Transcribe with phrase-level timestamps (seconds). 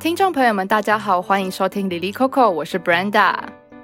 [0.00, 3.34] 听众朋友们，大家好，欢迎收听哩哩扣扣，我是 Brenda，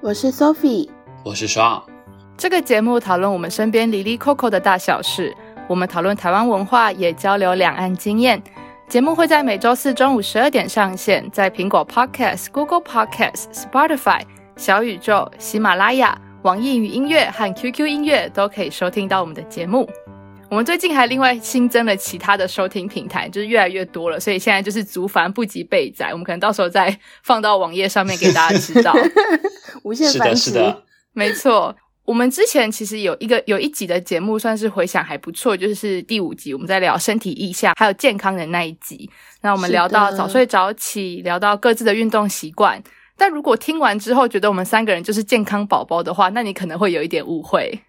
[0.00, 0.88] 我是 Sophie，
[1.22, 1.84] 我是爽。
[2.38, 5.36] 这个节目讨论我们身边哩哩扣扣的大小事，
[5.68, 8.42] 我们讨论台湾文化，也交流两岸经验。
[8.88, 14.22] 节目会在每周四中午十二点上线，在苹果 Podcast、Google Podcast、Spotify、
[14.56, 19.86] 小宇宙、喜马拉雅、网易云音乐和 QQ 音乐都可以收听到我们的节目。
[20.48, 28.94] 我们最近还另外新增了其他的收听平台，就是越来越多了，所以现在就是足繁不及备载，我们可能到时候再放到网页上面给大家知道。
[29.82, 30.82] 无限繁殖，是的，是的，
[31.12, 31.74] 没错。
[32.04, 39.10] 我们之前其实有一个有一集的节目算是回想还不错，就是第五集我们在聊身体意象还有健康的那一集。
[39.42, 42.80] 那我们聊到早睡早起，聊到各自的运动习惯。
[43.16, 47.80] 但如果听完之后觉得我们三个人就是健康宝宝的话，那你可能会有一点误会。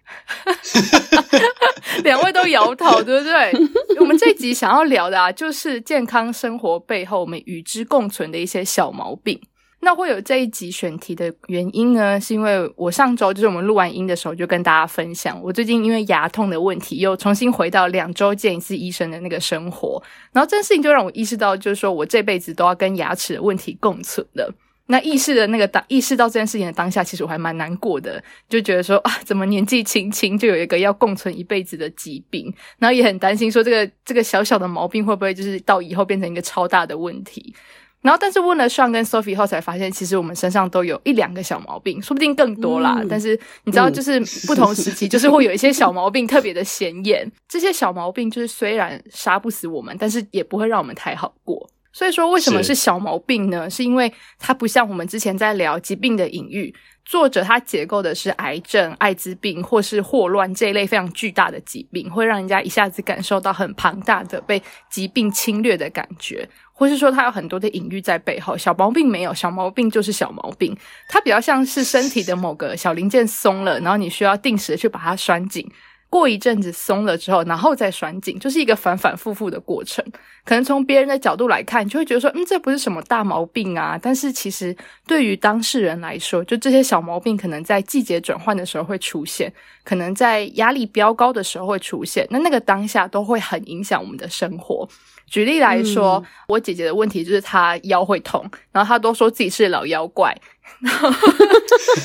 [2.02, 3.52] 两位都摇头，对不对？
[4.00, 9.40] 我们这一集想要聊的啊，就是健康生活背后我们与之共存的一些小毛病。
[9.80, 24.52] 那会有这一集选题的原因呢，是因为我上周就是我们录完音的时候就跟大家分享，我最近因为牙痛的问题又重新回到两周见一次医生的那个生活，然后这件事情就让我意识到，就是说我这辈子都要跟牙齿的问题共存的。
[24.90, 37.54] 那意识的那个当意识到这件事情的当下，其实我还蛮难过的，就觉得说啊，怎么年纪轻轻就有一个要共存一辈子的疾病，然后也很担心说这个这个小小的毛病会不会就是到以后变成一个超大的问题。
[38.00, 42.96] 然后但是问了 Sean 跟 Sophie 后，才发现其实我们身上都有一两个小毛病，说不定更多啦。
[43.00, 47.30] 嗯、但是你知道，就是不同时期， 就是会有一些小毛病特别的显眼。
[47.48, 51.68] 这些小毛病就是虽然杀不死我们，但是也不会让我们太好过。
[51.98, 53.68] 所以说，为什么是小毛病呢？
[53.68, 56.72] 是，是因为它不像我们之前在聊疾病的隐喻，
[57.04, 68.56] 作者他解构的是癌症、艾滋病或是霍乱这一类非常巨大的疾病，会让人家一下子感受到很庞大的被疾病侵略的感觉，或是说它有很多的隐喻在背后。
[68.56, 70.78] 小毛病没有，小毛病就是小毛病，
[71.08, 75.68] 它比较像是身体的某个小零件松了，然后你需要定时的去把它拴紧。
[76.10, 80.04] 过一阵子松了之后，然后再拴紧，就是一个反反复复的过程。
[80.44, 83.98] 可能从别人的角度来看，就会觉得说，嗯，这不是什么大毛病啊。
[84.00, 84.74] 但是其实
[85.06, 89.52] 对于当事人来说，就这些小毛病可能在季节转换的时候会出现，
[89.84, 92.26] 可能在压力飙高的时候会出现。
[92.30, 94.88] 那那个当下都会很影响我们的生活。
[95.30, 100.36] 举例来说，嗯、我姐姐的问题就是她腰会痛，然后她都说自己是老妖怪，
[100.80, 101.10] 然后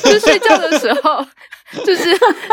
[0.03, 1.25] 就睡觉的时候。
[1.83, 2.07] 就是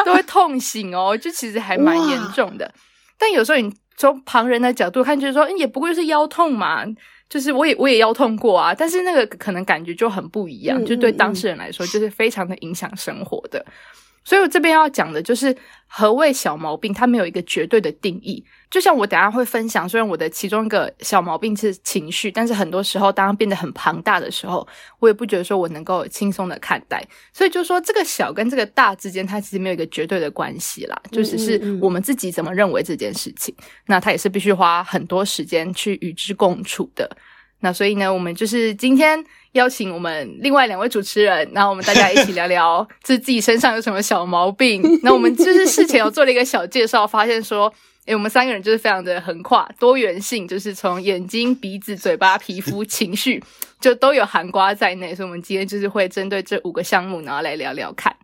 [0.06, 2.72] 都会痛醒哦，就其实还蛮严重的。
[3.18, 6.82] 但有时候你从旁人的角度看，就是说，嗯，也不过就是腰痛嘛。
[7.28, 13.62] 就是我也我也腰痛过啊，但是那个可能感觉就很不一样，嗯、就对当事人来说，就是非常的影响生活的。
[14.24, 18.44] 所以我这边要讲的就是何谓小毛病，它没有一个绝对的定义。
[18.70, 24.66] 就像我等下会分享，虽然我的其中一个小毛病是情绪，但是很多时候当它变得很庞大的时候，
[25.00, 27.02] 我也不觉得说我能够轻松的看待。
[27.32, 33.52] 所以就说这个小跟这个大之间，它其实没有一个绝对的关系啦，就只是我们自己怎么认为这件事情。
[33.86, 37.10] 那它也是必须花很多时间去与之共处的。
[37.60, 39.22] 那所以呢，我们就是今天
[39.52, 44.82] 邀请我们另外两位主持人，然后我们大家一起聊聊自 自己身上有什么小毛病。
[45.02, 47.72] 那我们就是事前有做了一个小介绍，发现说，
[48.06, 53.42] 诶，我们三个人就是非常的横跨多元性，就是从眼睛、鼻子、嘴巴、皮肤、情绪，
[53.80, 55.14] 就都有涵盖在内。
[55.14, 58.14] 所以，我们今天就是会针对这五个项目，然后来聊聊看。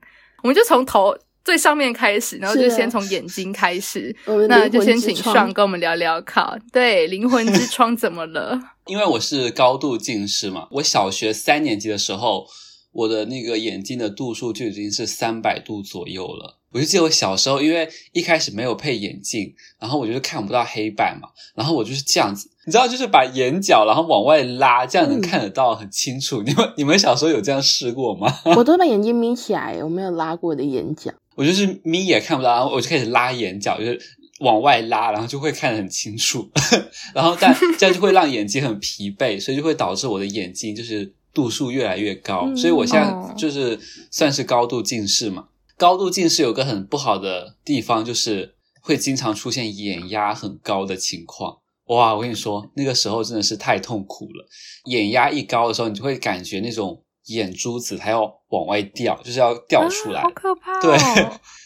[0.42, 1.16] 我们就从头。
[1.44, 4.12] 最上面开始，然后就先从眼睛开始，
[4.48, 6.58] 那就先请上跟我们聊聊考。
[6.72, 8.60] 对，灵魂之窗怎么了？
[8.86, 12.46] 因为我是高度近视嘛，我小学三年级的时候，
[12.92, 16.58] 我的那个眼睛的度数就已经是三百度左右了。
[16.70, 26.42] 我就记得我小时候，因为一开始没有配眼镜，然后我就是看不到黑板嘛，然后我就是这样子，你知道，就是把眼角然后往外拉，这样能看得到很清楚。
[26.42, 28.32] 嗯、你们你们小时候有这样试过吗？
[28.56, 31.10] 我都把眼睛眯起来，我没有拉过我的眼角。
[31.34, 34.00] 我就是眯也看不到，然后我就开始拉眼角，就是
[34.40, 36.50] 往外拉，然后就会看得很清楚。
[37.14, 42.42] 然后但 这样就会让眼睛很疲惫，所以就会导致我的眼睛就是度数越来越高。
[42.46, 43.78] 嗯、所以我现在就是
[44.10, 45.48] 算是高度近视嘛。
[45.76, 51.58] 高度近视有个很不好的地方，就是会经常出现眼压很高的情况。
[51.86, 54.48] 哇，我跟你说，那个时候真的是太痛苦了。
[54.86, 57.02] 眼压一高的时候，你就会感觉那种。
[57.26, 60.80] 眼珠子它要往外掉，就是要掉出来，啊、好可怕、哦！
[60.82, 60.98] 对，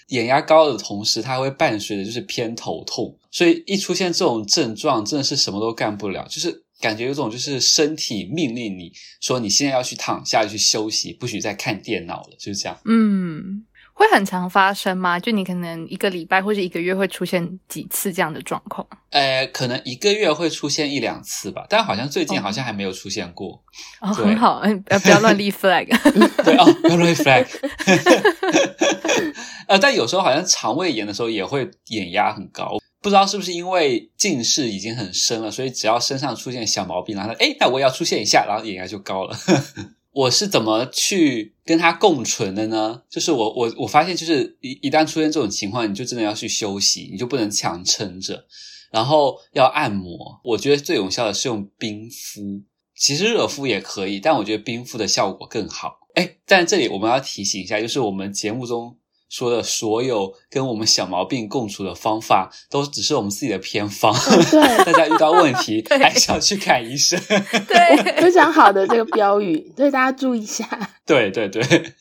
[0.17, 12.79] 眼压高的同时，它会伴随着就是偏头痛，所以一出现这种症状，真的是什么都干不了，就是感觉有种就是身体命令你说你现在要去躺下去休息，不许再看电脑了，就是这样。
[12.85, 13.65] 嗯。
[14.01, 15.21] 会很常发生吗？
[15.21, 18.87] 就你可能一个礼拜或者一个月会出现几次这样的状况？
[19.11, 23.63] 呃，可能一个月会出现一两次吧，但好像最近好像还没有出现过。
[24.01, 25.87] 哦，哦很好，不要不要乱立 flag。
[26.43, 27.47] 对哦，不要乱立 flag。
[29.69, 39.37] 呃，但有时候好像肠胃炎的时候也会眼压很高，不知道是不是因为近视已经很深了，所以只要身上出现小毛病，然后哎，那我也要出现一下，然后眼压就高了。
[40.13, 43.03] 我是怎么去跟它共存的呢？
[43.09, 48.45] 就是我我我发现，就是一一旦出现这种情况，你就真的要去休息，你就不能强撑着，
[48.91, 50.41] 然后要按摩。
[50.45, 52.63] 我觉得最有效的是用冰敷，
[52.97, 56.01] 其实热敷也可以，但我觉得冰敷的效果更好。
[56.15, 58.97] 哎，但这里我们要提醒一下，就是我们节目中。
[59.31, 64.13] 说的所有跟我们小毛病共处的方法，都只是我们自己的偏方。
[64.51, 67.19] 对， 大家遇到问题 还是要去看医生。
[67.67, 70.69] 对， 非常好的这个标语，所以大家注意一下。
[71.07, 71.95] 对对对。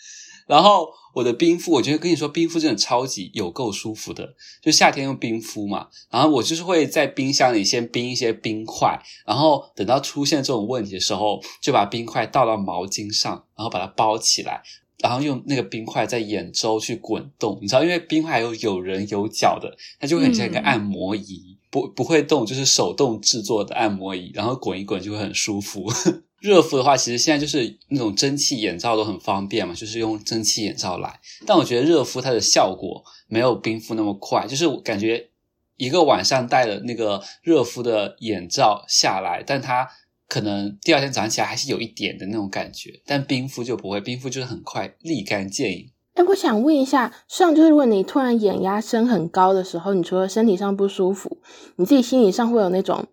[0.47, 4.33] 然后我的冰敷，我觉得跟你说，冰敷真的超级有够舒服的。
[4.63, 14.63] 就夏天用冰敷嘛，然后我就是会在冰箱里先冰一些冰块，然后等到出现这种问题的时候，就把冰块倒到毛巾上，然后把它包起来。
[15.01, 25.89] 然后用那个冰块在眼周去滚动，你知道，因为冰块有有人有脚的，它就会很像一个按摩仪，嗯、不不会动，就是手动制作的按摩仪，然后滚一滚就会很舒服。
[26.41, 31.19] 热敷的话，其实现在就是那种蒸汽眼罩都很方便嘛，就是用蒸汽眼罩来。
[31.45, 35.29] 但我觉得热敷它的效果没有冰敷那么快，就是我感觉
[35.77, 39.89] 一个晚上戴了那个热敷的眼罩下来，但它。
[40.29, 45.89] 可能第二天早上起来还是有一点的那种感觉，但冰敷就不会，冰敷就是很快立竿见影。
[46.13, 51.39] 哎，我想问一下，像就是如果你突然眼压升很高的时候，你除了身体上不舒服，
[51.77, 53.07] 你自己心理上会有那种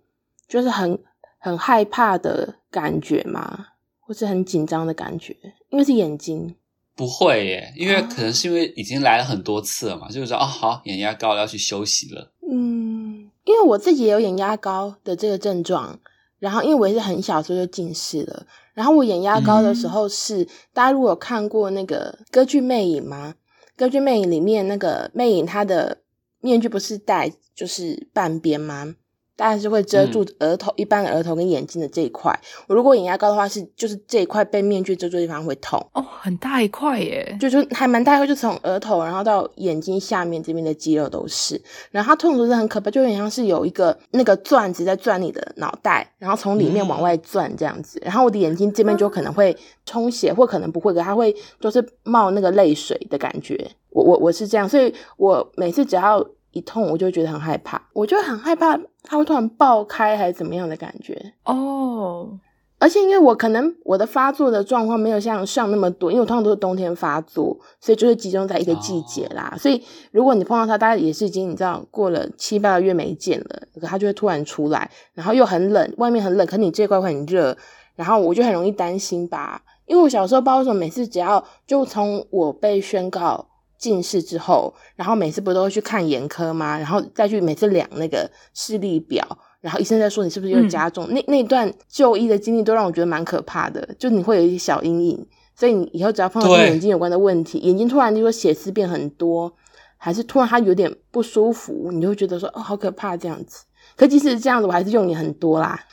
[0.46, 0.98] 就是很
[1.38, 3.68] 很害怕的感觉吗？
[4.00, 5.34] 或是很紧张的感觉？
[5.70, 6.54] 因为是眼睛。
[6.94, 12.32] 不会耶，因为可能是因为已经来了很多次了嘛，就是说哦，好，眼压高了要去休息了。
[12.50, 15.98] 嗯，因为我自己也有眼压高的这个症状。
[16.38, 18.46] 然后，因为我也是很小时候就近视了。
[18.74, 23.34] 然后我眼压高的时候是，嗯、大家如果有看过那个歌剧《魅影》吗？
[23.76, 25.98] 歌剧《魅影》里面那个魅影，他的
[26.40, 28.94] 面具不是戴就是半边吗？
[29.36, 32.36] 当然是会遮住额头，嗯、一般的额头跟眼睛的这一块。
[32.66, 41.60] 我如果眼压高的话，是就是这一块被面具遮住的地方会痛哦，很大一块耶，就就还蛮大一块，就从额头然后到眼睛下面这边的肌肉都是。
[41.90, 47.98] 然后它痛的是很可怕，就有点像是有一个那个钻子在钻你的脑袋，然后从里面往外钻这样子。
[47.98, 53.70] 嗯、然后我的眼睛这边就可能会充血，或可能不会，可它会就是冒那个泪水的感觉。
[53.90, 56.26] 我我我是这样，所以我每次只要。
[56.56, 62.28] 一痛我就觉得很害怕，我就很害怕它会突然爆开还是怎么样的感觉哦。
[62.28, 62.40] Oh.
[62.78, 69.50] 而且因为我可能我的发作的状况没有像上那么多，因为我通常都是冬天发作，所以就是集中在一个季节啦。
[69.52, 69.60] Oh.
[69.60, 69.82] 所以
[70.12, 77.56] 如果你碰到它，大概也是已经你知道过了七八个月没见了，可它就会突然出来，然后又很冷，外面很冷，可你这块会很热，
[77.94, 79.62] 然后我就很容易担心吧。
[79.86, 83.46] 因为我小时候不知道为什么每次只要就从我被宣告。
[83.78, 86.78] 近视之后，然后每次不都会去看眼科吗？
[86.78, 89.26] 然后再去每次量那个视力表，
[89.60, 91.06] 然后医生在说你是不是又加重？
[91.08, 95.26] 嗯、那那段就医的经历都让我觉得蛮可怕的，就你会有一些小阴影。
[95.58, 99.50] 所以你以后只要碰到跟眼睛有关的问题，眼睛突然就说血丝变很多，
[99.96, 103.64] 还是突然它有点不舒服，你就会觉得说哦，好可怕这样子。
[103.96, 105.80] 可即使这样子，我还是用眼很多啦。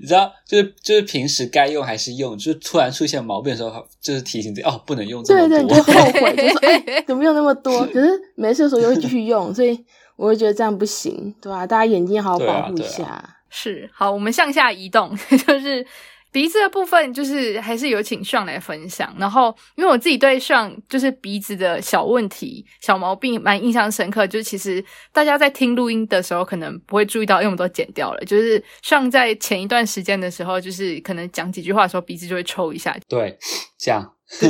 [0.00, 5.58] 你知道，就是就是平时该用还是用，就是突然出现毛病的时候，就是提醒自己哦，不能用这么多。
[5.58, 7.84] 对对，就 后悔，就说哎，怎么用那么多？
[7.86, 9.78] 可是没事的时候又会继续用，所以
[10.16, 11.66] 我会觉得这样不行，对吧、啊？
[11.66, 13.04] 大家眼睛好好保护一下。
[13.04, 15.86] 啊啊、是，好，我们向下移动， 就是。
[16.34, 28.20] 鼻子的部分就是还是有请尚来分享，然后因为我自己对尚就是鼻子的小问题、小毛病蛮印象深刻，就是其实大家在听录音的时候可能不会注意到，因为我们都剪掉了。
[28.24, 33.38] 就是尚在前一段时间的时候，就是可能讲几句话的时候鼻子就会抽一下，对，
[33.78, 34.10] 这样。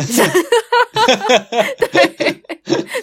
[1.92, 2.42] 对，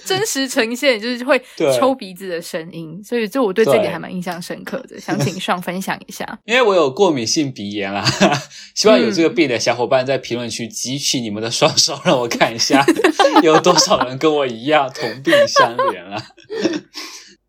[0.05, 1.39] 真实呈现就是会
[1.79, 6.25] 抽鼻子的声音，所以这我对这点还蛮印象深刻的，想请 Sean 分享一下。
[6.45, 8.03] 因为我有过敏性鼻炎啦，
[8.73, 12.83] 希望有这个病的小伙伴在评论区举起你们的双手，让我看一下
[13.43, 16.23] 有多少人跟我一样同病相怜了。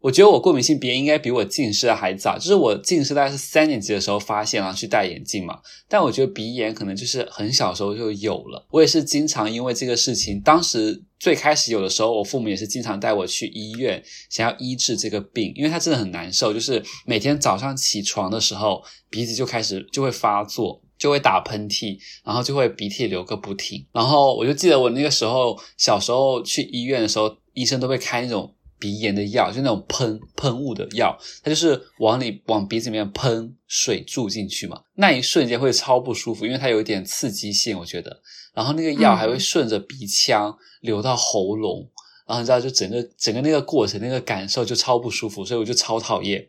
[0.02, 5.60] 我觉得我过敏性鼻炎应该比我近视的还早，就是我近视大概是三年级的时候发现，然后去戴眼镜嘛。
[5.88, 8.66] 但我觉得鼻炎可能就是很小时候就有了。
[8.70, 20.82] 我也是经常因为这个事情，当时最开始有的时候，我父母也是经常带我去医院，想要医治这个病，因为它真的很难受，就是每天早上起床的时候，鼻子就开始就会发作。
[20.98, 23.84] 就会打喷嚏，然后就会鼻涕流个不停。
[23.90, 38.20] 然后我就记得我那个时候小时候去医院的时候，医生都会开那种鼻炎的药，就那种喷喷雾的药，它就是往里往鼻子里面喷水注进去嘛，那一瞬间会超不舒服，因为它有一点刺激性，我觉得。
[38.52, 41.82] 然后那个药还会顺着鼻腔流到喉咙。
[41.82, 41.90] 嗯
[42.24, 46.46] 然后你知道，就整个整个那个过程，那个感受就超不舒服，所以我就超讨厌。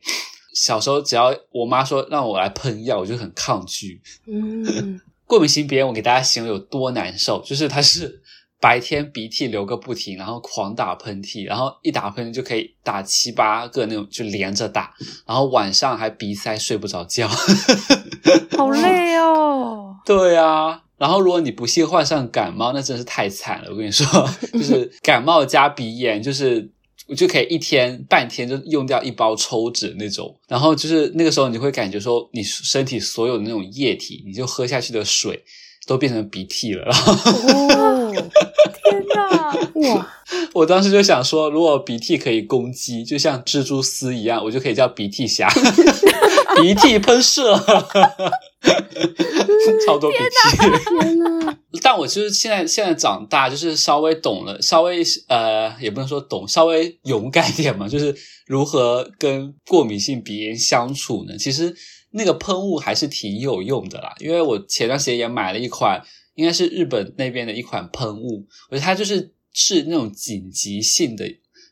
[0.54, 4.00] 小时候只要我妈说让我来喷药，我就很抗拒。
[4.28, 8.22] 嗯， 过敏性鼻炎，我给大家形容有多难受，就是它是
[8.64, 14.94] 白天鼻涕流个不停，然后狂打喷嚏，然后一打喷嚏就可以打七八个那种，就连着打，
[15.28, 17.28] 然后晚上还鼻塞睡不着觉，
[18.58, 19.98] 好累哦。
[20.06, 20.82] 对啊。
[20.98, 23.70] 然后，如果你不幸患上感冒，那真是太惨了。
[23.70, 24.06] 我跟你说，
[24.54, 26.72] 就是感冒加鼻炎，就是
[27.08, 30.40] 我就可以一天半天就用掉一包抽纸那种。
[30.48, 35.44] 然后就是那个时候，你会感觉说，你身体所有的那种液体，你就喝下去的水
[35.88, 36.86] 都变成鼻涕了。
[36.86, 39.54] 然后哦，天哪！
[39.96, 40.10] 哇！
[40.54, 45.50] 我当时就想说，如果鼻涕可以攻击，就像蜘蛛丝一样，我就可以叫鼻涕侠，
[46.62, 47.56] 鼻涕喷射。
[49.86, 50.58] 超多鼻涕！
[51.02, 51.58] 天哪！
[51.82, 58.16] 但我就是现在现在长大，就是稍微懂了，稍微呃，也不能说懂，稍微勇敢一点嘛，就是
[58.48, 61.38] 如何跟过敏性鼻炎相处呢？
[61.38, 61.76] 其实
[62.14, 66.02] 那个喷雾还是挺有用的啦，因为我前段时间也买了一款，
[66.36, 71.26] 应该是日本那边的一款喷雾，我觉得它就是是那种紧急性的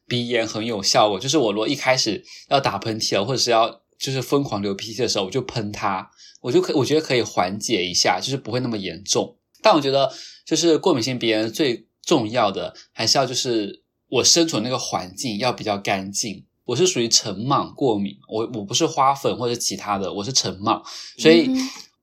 [0.08, 6.10] 鼻炎很有效果，就是我如果一开始要打喷嚏了，或者是要就是疯狂流鼻涕的时候，我就喷它。
[6.42, 9.38] 我就可，我觉得可以缓解一下，就是不会那么严重。
[9.62, 10.12] 但我觉得，
[10.44, 16.48] 就是过敏性鼻炎最重要的，还是要就是我身处那个环境要比较干净。
[16.66, 20.82] 我是属于尘螨过敏，我我不是花粉或者其他的，我是尘螨，
[21.18, 21.50] 所以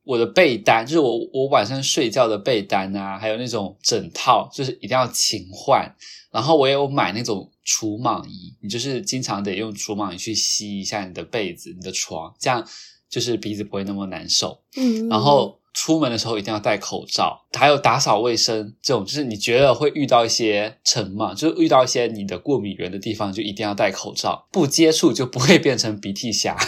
[0.04, 5.94] 我的被单，就是我我晚上睡觉的被单啊，还有那种枕套，就是一定要勤换。
[6.30, 12.66] 然后我也有买那种除螨仪，你就是经常得用除螨仪去吸一下你的被子、你的床，这样。
[13.10, 26.56] 就是鼻子不会那么难受，嗯，然后出门的时候一定要戴口罩，还有打扫卫生这种，就是你觉得会遇到一些尘螨，就是遇到一些你的过敏源的地方，就一定要戴口罩，不接触就不会变成鼻涕侠。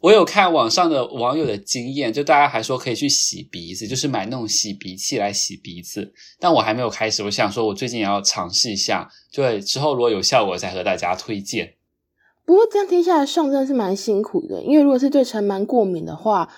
[0.00, 11.74] 我有看网上的网友的经验，就大家还说可以去洗鼻子，就是买那种洗鼻器来洗鼻子，但我还没有开始，我想说我最近也要尝试一下，对，之后如果有效果再和大家推荐。
[12.50, 14.60] 不过这样听下来，上真的是蛮辛苦的。
[14.60, 16.48] 因为如果是对尘螨过敏的话，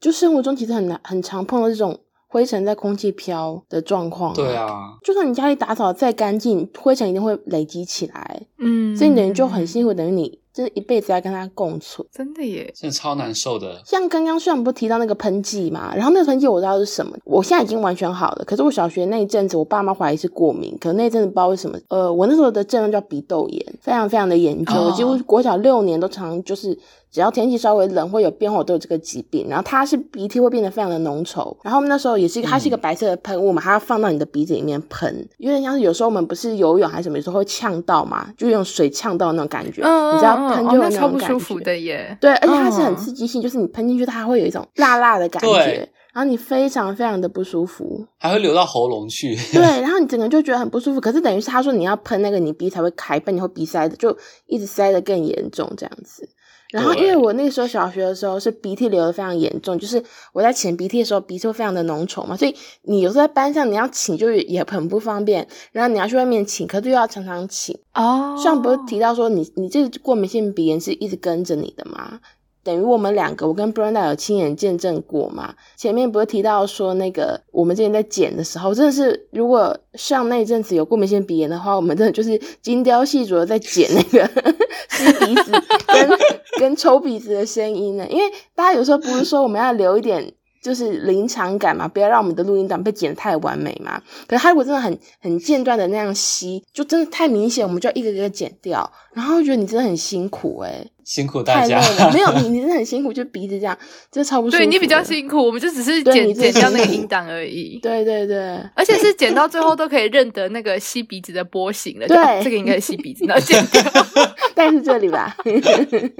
[0.00, 4.32] 就生活中其实很难很常碰到这种灰尘在空气飘的状况。
[4.32, 8.46] 对啊，就算你家里打扫再干净，灰尘一定会累积起来。
[8.56, 10.40] 嗯，所以你等于就很辛苦，等于你。
[10.54, 13.82] 就是一辈子要跟他共存，真的耶，真的超难受的。
[13.84, 18.44] 像刚刚虽然不提到那个喷剂嘛，然后那个喷剂我知道是什么，我现在已经完全好了。
[18.44, 26.78] 可是我小学那一阵子，我爸妈怀疑是过敏，可能那一阵子不知道为什么，呃，我那时候的症状叫鼻窦炎，非常非常的严重，我几乎国小六年都常就是。
[27.14, 29.46] 只要天气稍微冷或有变化，我都有这个疾病。
[29.48, 31.56] 然后它是鼻涕会变得非常的浓稠。
[31.62, 39.82] 然后那时候也是一个，它是一个白色的喷雾嘛，它要放到你的鼻子里面喷，有点像是有时候我们不是游泳还是什么，有时候会呛到嘛，就用水呛到那种感觉。
[39.84, 41.06] 嗯、你知道喷就会有那种感觉。
[41.06, 42.18] 哦、那超不舒服的耶。
[42.20, 49.36] 对，而且它是很刺激性，就是你喷进去，它会有一种辣辣的感觉，对然后你非常非常的不舒服，还会流到喉咙去。
[49.54, 51.00] 对，然后你整个就觉得很不舒服。
[51.00, 54.16] 可是等于是他说你要喷那个，你鼻才会开，不然你会鼻塞的，就
[54.46, 56.28] 一直塞的更严重这样子。
[56.74, 60.02] 然后，因为我那个时候小学的时候是鼻涕流的非常严重，就是
[60.32, 62.52] 我在擤鼻涕的时候，鼻涕会非常的浓稠嘛，所以
[62.82, 67.76] 你有时候在班上你要擤就也很不方便，然后你要去外面擤，可是又要常常擤。
[67.94, 72.18] 哦，上不是提到说你你这个过敏性鼻炎是一直跟着你的吗？
[72.64, 75.54] 等于我们两个，我跟 Brenda 有亲眼见证过嘛。
[75.76, 84.26] 前面不是提到说那个我们之前在剪的时候，真的是如果像那阵子有过敏性鼻炎的话，我们真的就是精雕细琢的在剪那个
[84.90, 85.52] 吸鼻子
[85.86, 86.18] 跟
[86.58, 88.06] 跟抽鼻子的声音呢。
[88.08, 90.32] 因为大家有时候不是说我们要留一点。
[90.64, 94.00] 就是临场感嘛，不要让我们的录音档被剪得太完美嘛。
[94.26, 98.90] 可是他如果真的很很间断的那样吸，就真的太明显，我们就要一个一个剪掉。
[99.12, 101.78] 然后觉得你真的很辛苦诶、欸、辛苦大家。
[101.78, 103.78] 太累了， 没有你，你真的很辛苦，就鼻子这样，
[104.10, 104.58] 就超不舒服。
[104.58, 107.78] 对你比较辛苦，我们就只是剪剪掉那个音档而已。
[107.82, 108.38] 对对对，
[108.74, 112.08] 而且是剪到最后都可以认得那个吸鼻子的波形了。
[112.08, 113.82] 对，这个应该是吸鼻子，然后剪掉。
[114.56, 115.36] 但是这里吧。
[115.44, 116.10] 对。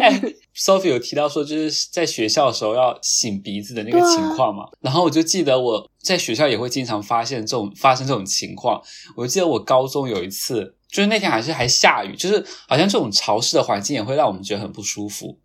[0.00, 8.78] 欸 Sophie 有提到说，就是在学校的时候要擤鼻子的那个情况嘛，然后我就记得我在学校也会经常发现这种发生这种情况。
[9.16, 15.38] 我就记得我高中有一次，就是那天还是还下雨，就是好像这种潮湿的环境也会让我们觉得很不舒服。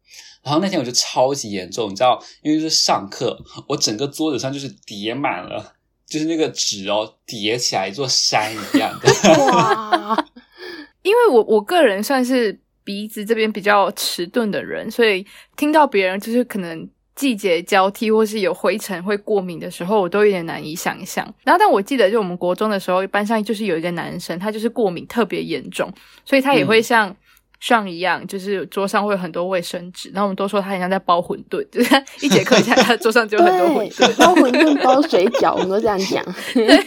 [0.44, 9.10] 然后那天我就超级严重，你知道，因为就是上课，我整个桌子上就是叠满了，就是那个纸哦，叠起来一座山一样的。
[9.48, 10.26] 哇！
[11.04, 15.26] 因为我我个人算是鼻子这边比较迟钝的人，所以
[15.58, 21.26] 听到别人就是可能季节交替或是有灰尘会过敏的时候，我都有点难以想象。
[21.44, 25.92] 然后，但我记得就我们国中的时候，班上就是有一个男生，他就是过敏特别严重，
[26.24, 27.14] 所以他也会像。
[27.66, 36.24] 嗯像一样，就是桌上会有很多卫生纸，然后我们都说他很像在包馄饨，就是他一节课下来， 他桌上就有很多馄饨，包馄饨、包水饺，我们都这样讲。
[36.54, 36.84] 对，就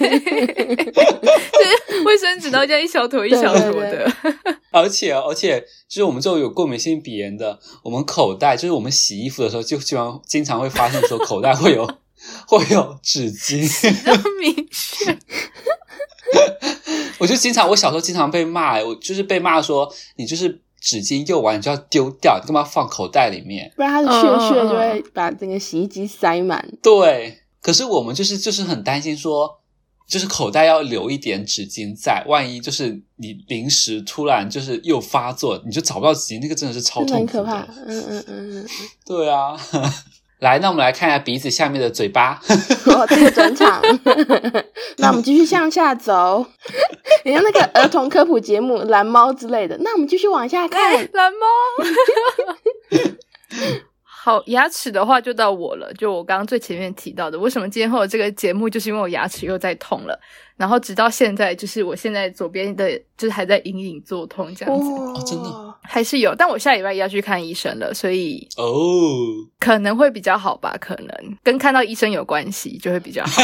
[0.95, 3.91] 是卫生纸，然后这样一小坨一小坨的。
[3.91, 11.85] 对 对对，而且，而且，就是我们这种有过敏性鼻炎的，我们口袋，就是我们洗衣服的时候，就基本上经常会发现说口袋会有
[12.47, 13.63] 会有纸巾，
[14.41, 15.19] 明确。
[17.19, 23.73] 我就经常，我小时候经常被骂，我就是被骂说，你就是纸巾用完你就要丢掉，你干嘛放口袋里面？
[23.77, 26.67] 不然它的屑屑就会把整个洗衣机塞满。
[26.83, 29.61] 对，可是我们就是就是很担心说，
[30.07, 37.63] 就是口袋要留一点纸巾在，万一就是你临时突然就是又发作，你就找不到纸巾，那个真的是超痛苦的，很可怕。
[37.87, 38.67] 嗯嗯嗯嗯，
[39.05, 39.57] 对啊。
[40.41, 42.41] 来，那我们来看一下鼻子下面的嘴巴。
[42.87, 43.83] 哦，这个转场。
[44.99, 46.47] 那我们继续向下走，
[47.25, 49.77] 你像那个儿童科普节目《蓝猫》之类的。
[49.81, 51.39] 那我们继续往下看，欸、蓝猫。
[54.21, 55.95] 好，牙齿的话就到我了。
[55.95, 60.21] 就我刚刚最前面提到的，为什么今天会有这个节目，就是因为我牙齿又在痛了。
[60.57, 64.89] 然后直到现在，就是我现在左边的，就是还在隐隐作痛这样子。
[64.91, 68.67] 哦，真的还是有，但我下礼拜要去看医生了，所以哦，
[69.61, 70.77] 可能会比较好吧？
[70.81, 73.43] 可能跟看到医生有关系，就会比较好。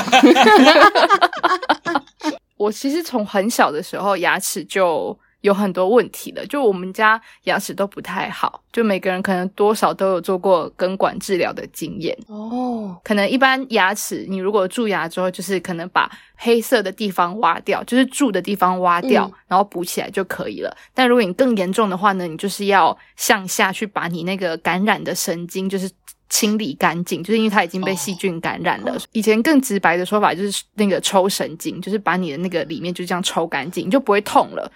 [2.58, 5.16] 我其实从很小的时候牙齿就。
[5.44, 12.98] 有很多问题的，就我们家牙齿都不太好，就每个人可能多少都有做过根管治疗的经验哦。
[13.04, 20.74] 可能一般牙齿，你如果蛀牙之后，就是可能把黑色的地方挖掉，就是蛀的地方挖掉，嗯、然后补起来就可以了。
[20.94, 25.90] 但如果你更严重的话呢，你就是要向下去把你那个感染的神经就是
[26.30, 28.94] 清理干净，就是因为它已经被细菌感染了。
[28.94, 34.72] 哦、以前更直白的说法就是那个抽神经，就是把你的那个里面就这样抽干净，你就不会痛了。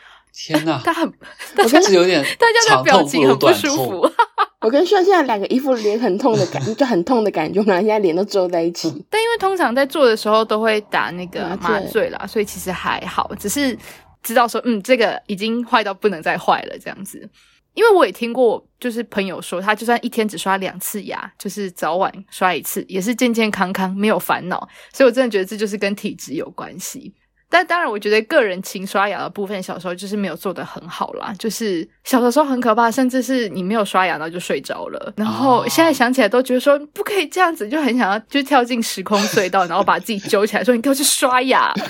[0.46, 1.12] 天呐，他很，
[1.56, 4.12] 我开始有点，大家的表情很不舒服。
[4.62, 8.88] 我跟炫现在两个一副脸很痛的感觉，就很痛的感觉，我们俩现在脸都皱在一起。
[9.10, 13.76] 但因为通常在做的时候都会打那个麻醉啦，所以其实还好，只是
[14.22, 17.28] 知道说，嗯，这个已经坏到不能再坏了这样子。
[17.74, 24.68] 因为我也听过，就是朋友说，他就算一天只刷两次牙，就是早晚刷一次，也是健健康康，没有烦恼。
[24.92, 27.14] 所以我真的觉得这就是跟体质有关系。
[27.50, 31.32] 但当然，我觉得个人勤刷牙的部分，小时候就是没有做得很好啦。
[31.38, 35.12] 就是小的时候很可怕，甚至是你没有刷牙，然后就睡着了。
[35.16, 41.72] 然后现在想起来都觉得说不可以这样子，就很想要就跳进时空隧道，然后把自己揪起来说：“你给我去刷牙！”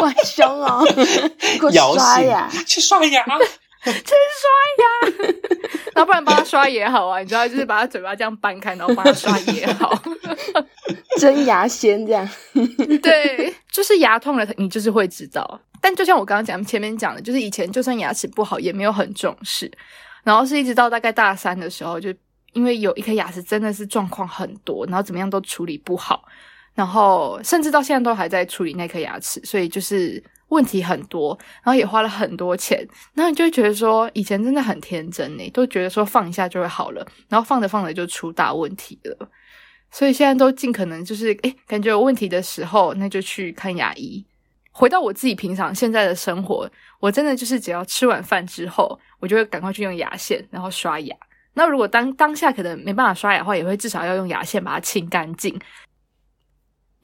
[0.00, 0.84] 我很凶哦，
[1.60, 3.24] 给我刷牙，去刷牙，
[3.92, 5.34] 去刷牙。
[5.94, 10.02] 然后不然帮他刷也好啊，你知道，就是把他嘴巴这样掰开，然后帮他刷也好。
[11.18, 12.28] 真牙仙这样，
[13.02, 15.60] 对，就是牙痛了，你就是会知道。
[15.80, 19.70] 但就像我刚刚讲前面讲的，就是以前就算牙齿不好，也没有很重视。
[20.22, 22.12] 然后是一直到大概大三的时候，就
[22.52, 26.24] 因为有一颗牙齿真的是状况很多，然后怎么样都处理不好，
[26.76, 32.86] 然后甚至到现在都还在处理那颗牙齿，所以就是问题很多，然后也花了很多钱。
[33.14, 39.28] 那你就觉得说，以前真的很天真诶，都觉得说放一下就会好了，然后放着放着就出大问题了。
[39.90, 44.24] 所以现在都尽可能就是，诶，感觉有问题的时候，那就去看牙医。
[44.70, 51.16] 回到我自己平常现在的生活，我真的就是只要吃完饭之后，我就会赶快去用牙线，然后刷牙。
[51.54, 55.58] 那如果当当下可能没办法刷牙的话，也会至少要用牙线把它清干净。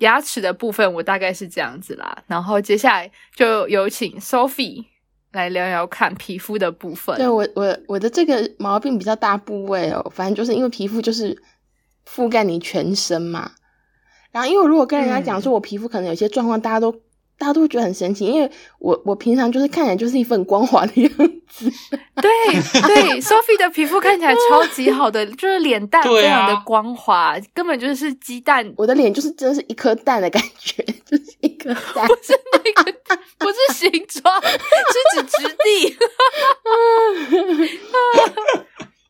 [0.02, 4.84] 牙齿的部分我大概是这样子啦，然后接下来就有请 Sophie
[5.32, 7.16] 来聊聊看皮肤的部分。
[7.16, 11.36] 对，我我我的这个毛病比较大部位哦，反正就是因为皮肤就是。
[12.04, 13.52] 覆盖你全身嘛，
[14.32, 16.92] 然后因为如果跟人家讲说我皮肤可能有些状况，大家都
[17.38, 21.10] 大家都会觉得很神奇，因为我我平常就是看起来就是一份光滑的样
[21.48, 21.70] 子。
[22.22, 22.30] 对
[22.82, 28.72] 对，Sophie 的皮肤看起来超级好的，就是脸蛋非常的光滑，啊、根本就是鸡蛋。
[28.76, 32.92] 我的脸就是真的是一颗蛋的感觉，就是一颗蛋，不是那个，
[33.38, 35.96] 不是形状，是指质地。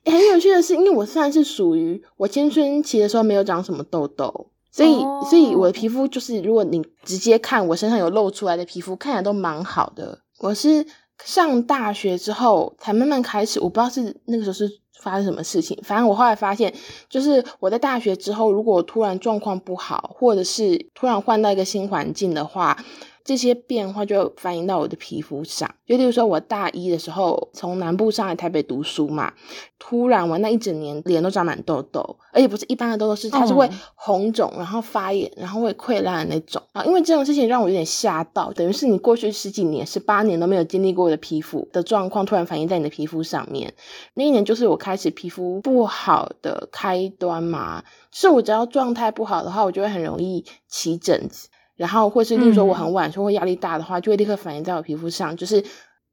[0.10, 5.28] 很有趣的是，因为我算是属于我青春期的时候没有长什么痘痘，所以、oh.
[5.28, 10.18] 所以我的皮肤就是，如果你直接看我身上有露出来的皮肤，看起来都蛮好的。
[10.38, 10.84] 我是
[11.24, 15.78] 上大学之后才慢慢开始，我不知道是那个时候是发生什么事情。
[15.84, 16.74] 反正我后来发现，
[17.08, 22.76] 就是我在大学之后，如果突然状况不好，或者是突然换到一个新环境的话。
[23.24, 29.32] 这些变化就反映到我的皮肤上，就例如说，我大一的时候从南部上来台北读书嘛，
[29.78, 36.84] 突然我那一整年脸都长满痘痘，而且不是一般的痘痘，是它是会红肿，然后发炎，然后会溃烂的那种啊。
[36.84, 43.72] 因为这种事情让我有点吓到，等于是你过去十几年、十八年都没有经历过的皮肤的状况，突然反映在你的皮肤上面。
[44.14, 51.48] 那一年就是我开始皮肤不好的开端嘛，就是我只要状态不好的话，我就会很容易起疹子。
[51.82, 55.36] 然后，或是例如说我很晚睡或压力大的话，就会立刻反映在我皮肤上。
[55.36, 55.60] 就是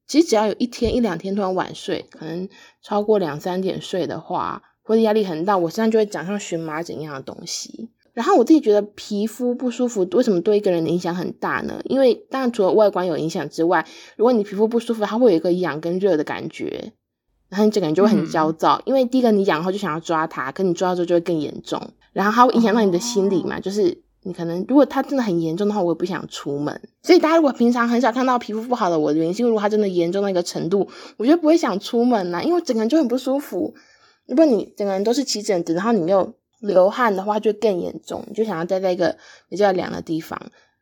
[0.08, 2.50] 其实只要有一天一两天突然晚睡，可能
[2.82, 7.92] 超过两三点睡的话，或者压力很大，我身上就会长像荨麻疹一样的东西。
[8.16, 11.80] 然后我自己觉得皮肤不舒服，为什么对一个人的影响很大呢？
[11.84, 13.86] 因为当然除了外观有影响之外，
[14.18, 16.94] 如果你皮肤不舒服，它会有一个痒跟热的感觉，
[17.48, 18.78] 然后你整个人就会很焦躁。
[18.78, 21.80] 嗯、因为第一个你痒后就想要抓它，可你抓到之后就会更严重，
[22.12, 24.02] 然后它会影响到你的心理嘛，哦、就是。
[24.24, 26.82] 你可能如果它真的很严重的话，我也不想出门。
[27.02, 33.74] 所以大家如果平常很少看到皮肤不好的我的原因，是因为如果它真的严重到一个程度，我觉得不会想出门啦，因为整个人就很不舒服。
[34.28, 40.40] 如果你整个人都是起疹子，然后你又流汗的话，就更严重，你就想要待在一个比较凉的地方。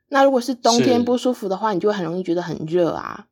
[0.10, 3.28] 那如果是冬天不舒服的话，你就很容易觉得很热啊。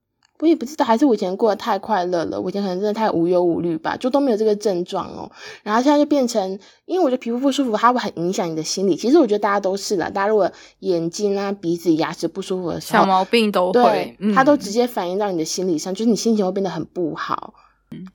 [0.45, 5.31] 我也不知道，还是我以前过得太快乐了，我以前可能真的太无忧无虑吧，就都没有这个症状哦。
[5.63, 8.95] 然后现在就变成，因为我觉得皮肤不舒服，它会很影响你的心理。
[8.95, 17.55] 其实我觉得大家都是的，大家如果眼睛啊、鼻子、牙齿不舒服的时候，小毛病都会，嗯、它都直接反映到你的心理上，就是你心情会变得很不好。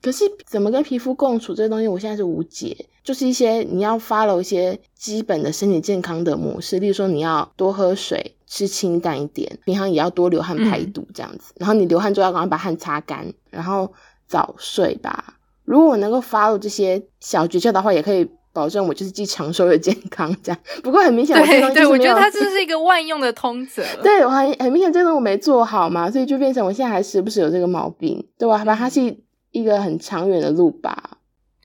[0.01, 2.85] 可是怎么跟皮肤共处这个东西，我现在是无解。
[3.03, 8.35] 就是一些你要 follow 一些基本的身体健康的模式，例如说你要多喝水。
[8.53, 11.53] 吃清淡一点，平常也要多流汗排毒这样子。
[11.53, 13.89] 嗯、然后你流汗之后要赶快把汗擦干，然后
[14.27, 15.35] 早睡吧。
[15.63, 20.61] 如果我能够 follow 这些小诀窍的话，也可以保证我就是既长寿又健康这样。
[20.83, 23.81] 不过很明显，我对对，我觉得它这是一个万用的通则。
[24.03, 28.57] 对，我很很明显，真的我没做好嘛，所以就变成我现在还时不时有这个毛病，对吧？
[28.57, 29.17] 反正它是
[29.51, 31.19] 一个很长远的路吧。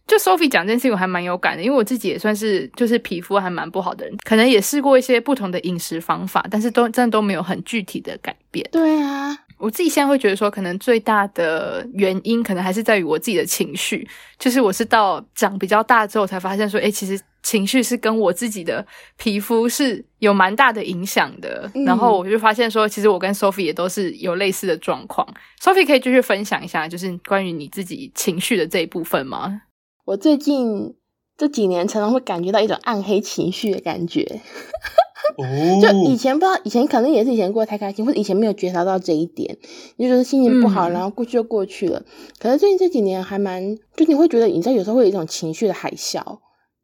[0.07, 8.67] 就 Sophie 讲这件事情，我还蛮有感的，因为我自己也算是就是皮肤还蛮不好的人，可能也试过一些不同的饮食方法，但是都真的都没有很具体的改变。
[8.71, 21.69] 对啊，我自己现在会觉得说，可能最大的原因可能还是在于我自己的情绪，就是我是到长比较大之后才发现说，诶，其实情绪是跟我自己的皮肤是有蛮大的影响的。
[21.75, 25.27] 嗯、然后我就发现说，其实我跟 Sophie 也都是有类似的状况。
[25.61, 29.63] Sophie 可以继续分享一下，就是关于你自己情绪的这一部分吗？
[30.07, 30.95] 我最近
[31.37, 34.41] 这几年常常会感觉到一种暗黑情绪的感觉，
[35.83, 39.59] 就以前不知道，以前可能也是以前过得太开心，或者以前没有觉察到这一点，
[39.97, 41.99] 你就觉得心情不好，然后过去就过去了。
[41.99, 42.07] 嗯、
[42.39, 46.23] 可是最近这几年还蛮，就你会觉得，你知道有时候会有一种情绪的海啸，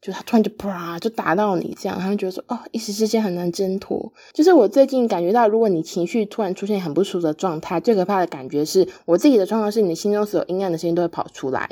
[0.00, 4.12] 就它突然就啪就打到你这样，他们觉得说哦，一时之间很难挣脱。
[4.34, 11.70] 就是我最近感觉到，如果你情绪突然出现很不舒服的状态，最可怕的感觉是我自己的状况是，你心中所有阴暗的声音都会跑出来。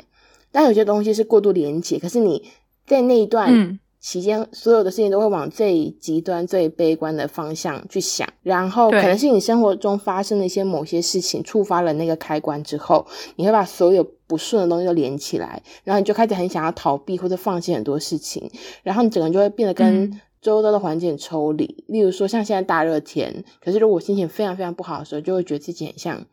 [0.51, 2.43] 但有些东西是过度连结，可是你
[2.85, 18.49] 在那一段期间，嗯、所有的事情都会往最极端、最悲观的方向去想，然后可能是你生活中发生的一些某些事情触发了那个开关之后，你会把所有不顺的东西都连起来，然后你就开始很想要逃避或者放弃很多事情，
[18.81, 21.65] 然后你整个人就会变得跟周遭的环境抽离。
[21.87, 26.25] 嗯、例如说，像现在大热天，可是如果心情非常非常不好的时候，就会觉得自己很像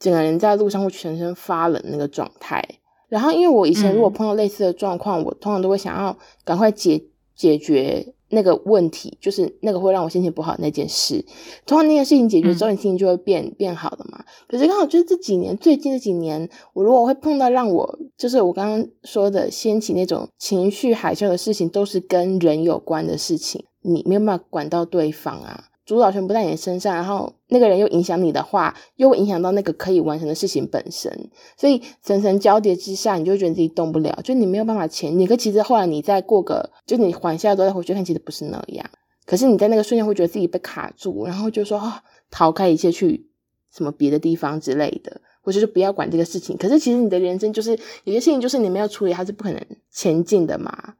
[0.00, 2.66] 整个人在路上会全身发冷那个状态。
[3.08, 11.24] 然后，因为我以前如果碰到类似的状况，嗯、我通常都会想要赶快解解决那个问题，就是那个会让我心情不好的那件事。
[11.64, 14.24] 通常那件事情解决之后，你心情就会变、嗯、变好了嘛。
[14.48, 25.66] 可是刚好就是这几年，最近这几年，我如果会碰到让我就是我刚刚说的掀起那种情绪海啸的事情，都是跟人有关的事情，你没有办法管到对方啊。
[25.86, 35.24] 主导权不在你身上，然后那个人又影响你的话，又影响到那个可以完成的事情本身，所以层层交叠之下，你就觉得自己动不了，就你没有办法前进。
[35.24, 38.84] 可其实后来你再过个，就你缓下来之后再回去看，其实不是那样。
[39.24, 43.28] 可是你在那个瞬间会觉得自己被卡住，然后就说啊，逃开一切去
[43.72, 46.56] 什么别的地方之类的，或者是不要管这个事情。
[46.56, 50.94] 可是其实你的人生就是有些事情，就是你没有处理，它是不可能前进的嘛。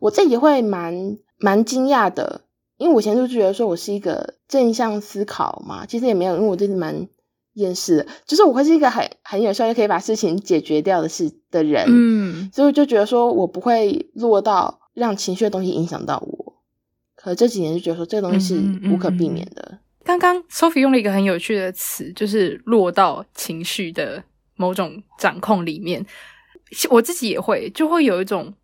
[0.00, 2.44] 我自己会蛮蛮惊讶的。
[2.80, 7.06] 因为我以前就觉得说我是一个正向思考嘛，其实也没有，因为我真的蛮
[7.52, 16.56] 厌世的，就是我会是一个很很有效就可以把事情解决掉的事的人，嗯，所以我就觉得说我不会落到让情绪的东西影响到我。
[17.14, 19.62] 可这几年就觉得说这个东西是无可避免的。
[19.70, 24.24] 嗯嗯嗯刚刚 Sophie 用了一个很有趣的词，就是落到情绪的
[24.56, 26.04] 某种掌控里面。
[26.88, 28.54] 我自己也会，就会有一种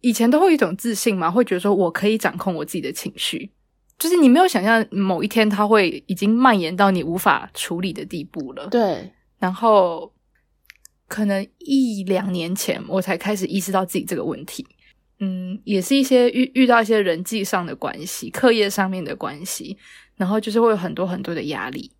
[0.00, 3.50] 以前都会有一种自信嘛，会觉得说我可以掌控我自己的情绪。
[3.98, 8.68] 就是你没有想象某一天它会已经蔓延到你无法处理的地步了。
[8.68, 10.12] 对，然后
[11.08, 14.64] 可能一两年前我才开始意识到自己这个问题。
[15.18, 19.76] 嗯，也是一些遇遇到一些人际上的关系、课业上面的关系，
[20.14, 21.90] 然后就是会有很多很多的压力。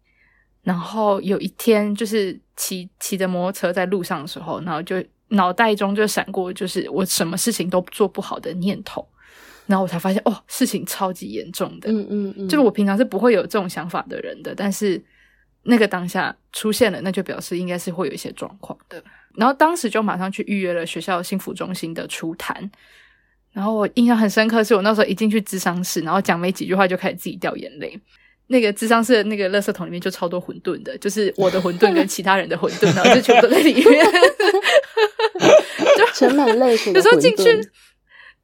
[0.62, 9.06] 然后有一天，就是骑骑着摩托车在路上的时候，然后就脑袋中就闪过，就是我什么事情都做不好的念头。
[9.66, 11.92] 然后我才发现，哦，事情超级严重的。
[11.92, 15.02] 嗯嗯嗯，就是我平常是不会有这种想法的人的，但是
[15.62, 19.04] 那个当下出现了，那就表示应该是会有一些状况的。
[19.34, 22.70] 然后当时就马上去预约了学校幸福中心的初谈。
[23.52, 28.00] 然后我印象很深刻，是我那时候一进去咨商室，然后讲没几句话就开始自己掉眼泪。
[28.48, 33.84] 那个智商室的那个垃圾桶里面就超多馄饨的，就是我的馄饨跟其他人的馄饨，然后就全部都在里面，
[35.96, 36.92] 就盛满泪水。
[36.96, 37.44] 有时候进去，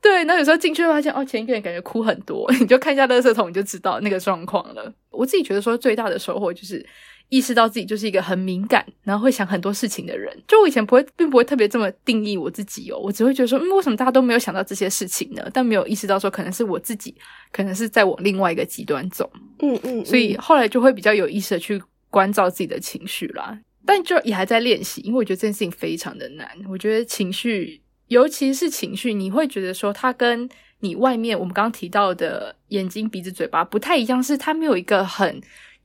[0.00, 4.92] 对，然后有时候进去发现哦，前一个人感觉哭很多，你就看一下垃圾桶，你就知道那个状况了。
[5.10, 6.86] 我自己觉得说最大的收获就是。
[7.34, 10.32] 意识到自己就是一个很敏感，然后会想很多事情的人。
[10.46, 12.98] 就我以前不会，并不会特别这么定义我自己哦。
[13.02, 15.44] 我只会觉得说，嗯，为什么大家都没有想到这些事情呢？
[15.52, 17.12] 但没有意识到说，可能是我自己，
[17.50, 19.28] 可能是在往另外一个极端走。
[19.58, 20.04] 嗯嗯，嗯。
[20.04, 23.58] 所以后来就会比较有意识的去关照自己的情绪啦。
[23.84, 26.48] 但就也还在练习，因为我觉得这件事情非常的难。
[26.68, 35.42] 我觉得情绪，尤其是情绪，你会觉得说，它跟你外面我们刚刚提到的眼睛、鼻子、嘴巴不太一样，是它没有一个很。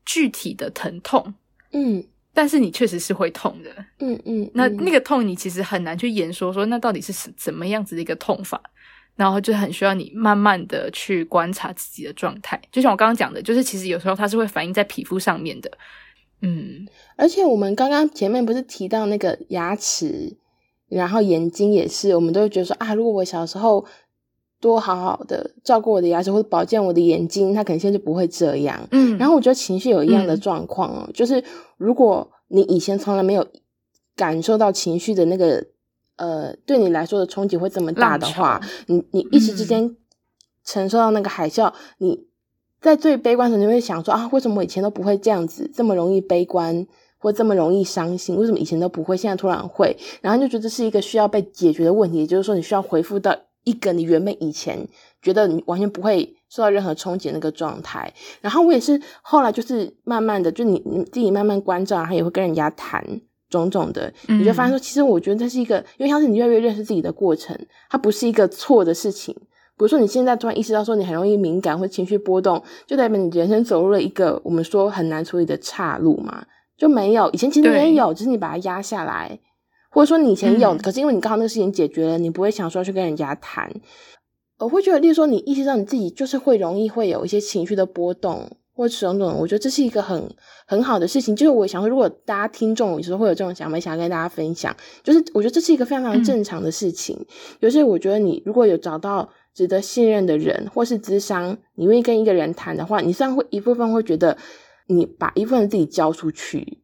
[0.09, 1.35] 具体的疼痛，
[1.71, 3.69] 嗯，但是你确实是会痛的，
[3.99, 8.59] 嗯嗯，嗯，那那个痛你其实很难去言说，说那到底是什怎么样子的一个痛法，
[9.15, 15.69] 然后就很需要你慢慢的去观察自己的状态，就像我刚刚讲的，就是其实有时候它是会反映在皮肤上面的，
[16.41, 20.35] 嗯，而且我们刚刚前面不是提到那个牙齿，
[20.87, 23.85] 然后眼睛也是，我们都会觉得说啊，如果我小时候。
[24.61, 28.87] 多好好的照顾我的牙齿或者保健我的眼睛，他可能现在就不会这样。
[28.91, 31.43] 嗯，然后我觉得情绪有一样的状况哦，嗯、就是
[31.77, 33.47] 如果你以前从来没有
[34.15, 35.65] 感受到情绪的那个
[36.17, 39.95] 呃，对你来说的冲击会这么大的话，你你一时之间
[40.65, 42.25] 承受到那个海啸，嗯、你
[42.81, 46.85] 在最悲观的时候，你会想说啊，为什么我以前都不会这样子，这么容易悲观
[47.17, 48.35] 或这么容易伤心？
[48.35, 49.95] 为什么以前都不会，现在突然会？
[50.21, 53.33] 然后就觉得是一个需要被解决的问题，也就是说，你需要回复到。
[53.69, 54.87] 一个你原本以前
[55.21, 63.03] 觉得你完全不会受到任何冲击的那个状态，然后我也是后来就是慢慢的，就你你自己慢慢关照，然后也会跟人家谈
[63.49, 67.55] 种种的，你就发现说，其实我觉得这是一个，因为像是你越来越认识自己的过程，
[67.89, 69.35] 它不是一个错的事情。
[69.35, 76.43] 比如说你现在突然意识到说你很容易敏感或情绪波动，就代表你人生走入了一个我们说很难处理的岔路嘛，
[76.77, 79.39] 就没有以前其实也有，只是你把它压下来。
[79.89, 83.71] 或者说你以前有，嗯、可是因为你刚好那个事情解决了，你不会想说去跟人家谈。
[84.59, 90.29] 我会觉得，例如说你意识到你自己就是会容易会有一些情绪的波动，或者种种，我觉得这是一个很
[90.67, 91.33] 很好的事情。
[91.35, 97.17] 就是我想说，如果大家听众有时候会有这种想法，想要跟大家分享，就是我觉得这是一个非常非常正常的事情。
[97.61, 104.37] 尤其、嗯、我觉得你如果有找到值得信任的人，或是咨商，你愿意跟一个人谈的话，你虽然会一部分会觉得
[104.87, 106.79] 你把一部分自己交出去。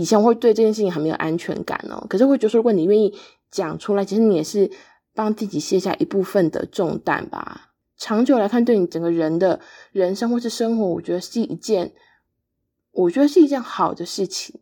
[0.00, 3.14] 以前会对这件事情很没有安全感哦，可是会觉得说，如果你愿意
[3.50, 4.70] 讲出来，其实你也是
[5.14, 7.72] 帮自己卸下一部分的重担吧。
[7.98, 9.60] 长久来看，对你整个人的
[9.92, 11.92] 人生或是生活，我觉得是一件，
[12.92, 14.58] 我觉得是一件好的事情，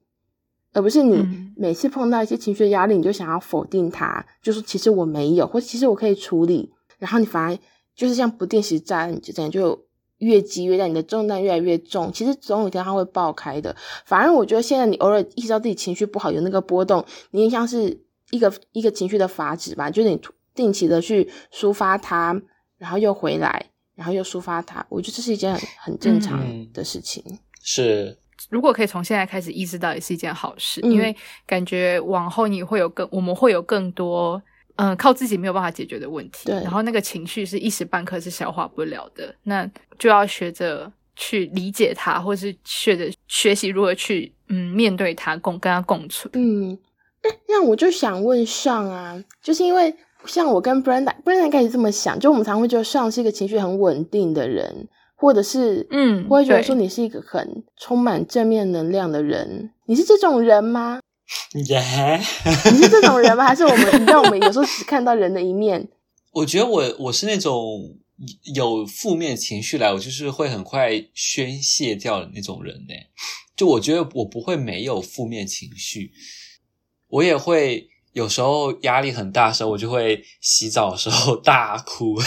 [0.73, 1.25] 而不是你
[1.57, 7.57] 每次碰到一些情绪的压力，你就想要否定它，就说其实我没有，或其实我可以处理，然后你反而
[7.95, 9.88] 就是像不定时炸弹，就这样就。
[10.19, 12.13] 越积越大，你的重担越来越重。
[12.13, 13.75] 其实总有一天它会爆开的。
[14.05, 18.01] 反而我觉得现在你偶尔意识到自己情绪不好，有那个波动，你也像是
[18.31, 20.21] 一个一个情绪的阀值吧，就是你
[20.55, 22.41] 定期的去抒发它，
[22.79, 24.85] 然后又回来，然后又抒发它。
[24.89, 26.41] 我觉得这是一件很很正常
[26.73, 27.23] 的事情。
[27.29, 28.19] 嗯、是，
[28.51, 31.15] 如果可以从现在开始意识到，也是一件好事，嗯、因为
[31.47, 34.43] 感觉往后你会有更，我们会有更多。
[34.79, 46.31] 嗯，靠自己没有办法解决的问题，对，然后那个情绪是一时半刻是消化不了的，那就要学着去理解他，或是学着学习如何去嗯面对他，共跟他共存。
[46.35, 46.79] 嗯，
[47.49, 49.93] 那我就想问上啊，就是因为
[50.27, 54.87] 像我跟 Brenda，Brenda 开始这么想，就我们常会觉得上是一个情绪很稳定的人，
[55.17, 61.01] 或者是嗯，会觉得说你是一个很充满正面能量的人，你是这种人吗？
[61.67, 61.81] 耶，
[62.45, 62.71] Yeah.
[62.73, 63.47] 你是这种人吗？
[63.47, 64.01] 还是我们？
[64.01, 65.89] 你知道我们有时候只看到人的一面。
[66.33, 67.97] 我觉得我我是那种
[68.55, 72.95] 有负面情绪来，我就是会很快宣泄掉的那种人呢。
[73.57, 76.13] 就我觉得我不会没有负面情绪，
[77.09, 82.21] 我也会有时候压力很大的时候，我就会洗澡的时候大哭。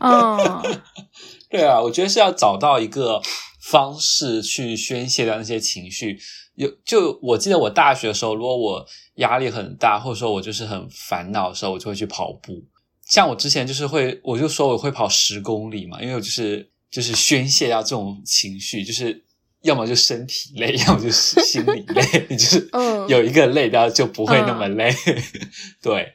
[0.00, 0.80] 嗯，
[1.48, 3.22] 对啊，我觉得是要找到一个
[3.60, 6.18] 方式去宣泄掉那些情绪。
[6.58, 12.64] 有就我记得我大学的时候，如果我压力很大，或者说我就是很烦恼的时候，我就会去跑步。
[13.04, 19.24] 像我之前就是会，我就说我会跑十公里嘛，因为我就是就是宣泄掉这种情绪，就是
[19.62, 22.68] 要么就身体累， 要么就是心理累，你就是
[23.08, 24.90] 有一个累然后就不会那么累。
[25.06, 25.22] 嗯、
[25.80, 26.12] 对，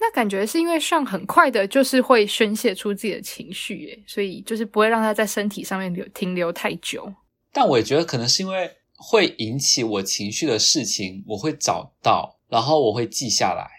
[0.00, 7.10] 那感觉是因为上很快的，就是会宣泄出自己的情绪，耶，所以就是不会让它在身体上面留停留太久。
[7.52, 13.70] 但我也觉得可能是因为会引起我情绪的事情，我会找到，然后我会记下来。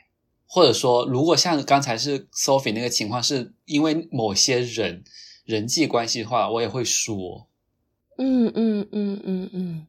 [0.49, 5.03] 或者说，如果像刚才是 Sophie 那个情况，是因为某些人
[5.43, 7.49] 人际关系的话，我也会说，
[8.17, 9.87] 嗯嗯嗯嗯嗯。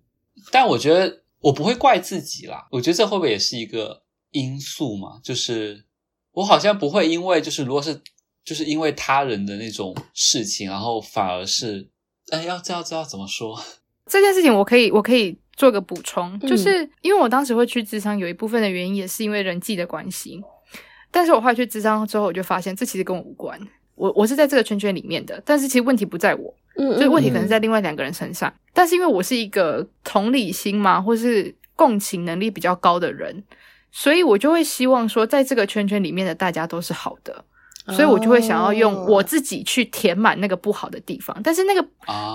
[0.50, 2.66] 但我觉得我不会怪自己啦。
[2.72, 5.20] 我觉得这会不会也是一个因素嘛？
[5.22, 5.84] 就是
[6.32, 8.02] 我好像不会因为，就是如果是
[8.44, 11.88] 就是因为他人的那种事情，然后反而是，
[12.30, 13.62] 哎，要知道知道怎么说
[14.08, 15.38] 这件事情，我可以我可以。
[15.58, 20.40] 做个补充，就是因为我当时会去智商，有一部分的原因也是因为人际的关系。
[21.10, 23.58] 但是我后来去智商之后，我就发现这其实跟我无关。
[23.96, 28.54] 我我是在这个圈圈里面的，但是其实问题不在我，嗯，所以问题可能在另外两个人身上。
[28.72, 33.42] 但是因为我是一个同理心嘛，或是共情能力比较高的人，
[33.90, 37.44] 所以我就会希望说，在这个圈圈里面的大家都是好的。
[37.90, 41.82] 所以我就会想要用我自己去填满那个不好的地方，但是那个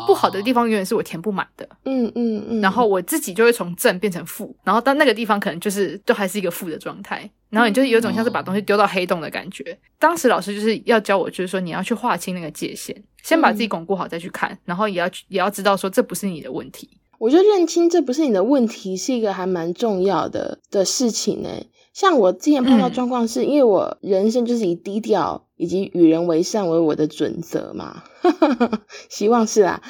[0.07, 1.67] 不好的地方永远是我填不满的。
[1.85, 2.61] 嗯嗯嗯。
[2.61, 7.29] 然后我自己就会从正变成负，然后到那个地方可能就是都还是一个负的状态。
[7.49, 9.77] 然后你就有一种像是把东西丢到黑洞的感觉。
[9.99, 16.89] 当时老师就是要教我，就是说你要去划清那个界限，先把自己巩固好再去看，然后也要也要知道说这不是你的问题。
[17.19, 21.49] 我觉得认清这不是你的问题是一个还蛮重要的的事情呢。
[21.93, 28.03] 像我之前碰到状况是，因为我人生就是以低调以及与人为善为我的准则嘛，
[29.09, 29.81] 希望是啦。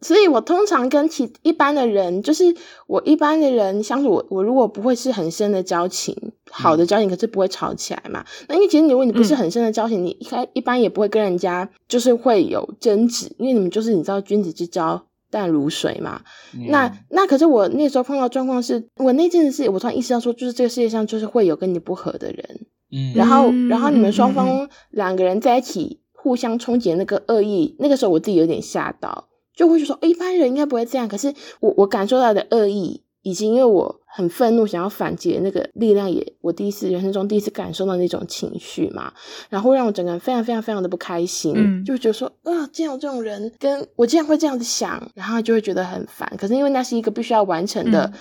[0.00, 2.54] 所以我通常跟其一般的人，就是
[2.86, 6.14] 我一般的人相处，我我如果不会是很深的交情，
[6.50, 8.22] 好的交情，可是不会吵起来嘛。
[8.48, 15.06] 那因为其实你如果你不是很深的交情，你一开一般也不会跟人家就是会有争执，因为你们就是你知道君子之交。
[15.34, 16.22] 淡如水嘛，
[16.54, 22.60] 嗯、那那可是我那时候碰到状况是，我那阵子是我突然意识到说，就是这个世界上就是会有跟你不合的人，
[22.92, 33.03] 嗯，然后然后你们双方两个人在一起互相冲击那个恶意，那个时候我自己有点吓到，就会说，一般人应该不会这样，可是我我感受到的恶意。
[33.24, 39.12] 以及因为我很愤怒，想要反击那个力量，也我第一次人生中第一次感受到那种情绪嘛，
[39.48, 46.30] 然后让我整个人非常非常非常的不开心，嗯、就觉得说啊，竟然有这种人跟我竟然会这样子想，然后就会觉得很烦。
[46.38, 48.12] 可是因为那是一个必须要完成的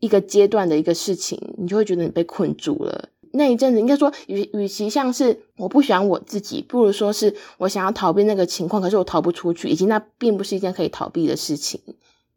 [0.00, 3.08] 一个阶段的一个事情，嗯、你就会觉得你被困住了。
[3.32, 11.80] 那一阵子应该说，与与其像是我不喜欢我自己，不如说是我想要逃避那个情况，可是我逃不出去，以及那并不是一件可以逃避的事情。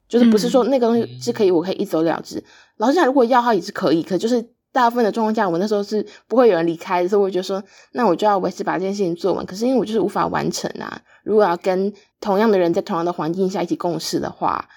[0.07, 2.37] 就是不是说那个东西是可以，我可以一走了之。
[2.37, 2.43] 嗯、
[2.77, 7.63] 老实讲，如果要号也是可以，可就是大部分的状况下，我那时候是不会有人离开的，所以我就说，
[7.93, 9.45] 那我就要维持把这件事情做完。
[9.45, 14.67] 可是因为我就是无法完成啊，如果要跟同样的人在同样的环境下一起共事的话，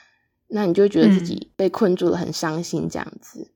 [0.48, 3.50] 那你就会觉得自己被困住了，很伤心这样子。